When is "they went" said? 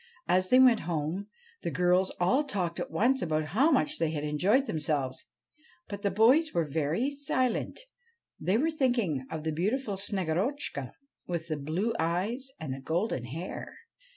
0.49-0.79